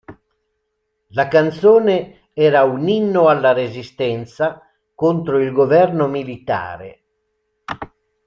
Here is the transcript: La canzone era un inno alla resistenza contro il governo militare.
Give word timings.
La 1.17 1.27
canzone 1.27 2.29
era 2.33 2.63
un 2.63 2.87
inno 2.89 3.27
alla 3.27 3.53
resistenza 3.53 4.59
contro 4.95 5.37
il 5.39 5.51
governo 5.51 6.07
militare. 6.07 7.03